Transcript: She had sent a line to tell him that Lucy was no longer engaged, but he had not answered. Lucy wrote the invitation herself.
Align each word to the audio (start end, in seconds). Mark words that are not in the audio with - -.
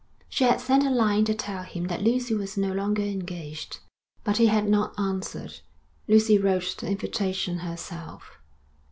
She 0.29 0.45
had 0.45 0.59
sent 0.59 0.83
a 0.83 0.89
line 0.89 1.25
to 1.25 1.35
tell 1.35 1.61
him 1.61 1.85
that 1.85 2.01
Lucy 2.01 2.33
was 2.33 2.57
no 2.57 2.71
longer 2.71 3.03
engaged, 3.03 3.77
but 4.23 4.37
he 4.37 4.47
had 4.47 4.67
not 4.67 4.99
answered. 4.99 5.59
Lucy 6.07 6.39
wrote 6.39 6.75
the 6.79 6.87
invitation 6.87 7.59
herself. 7.59 8.39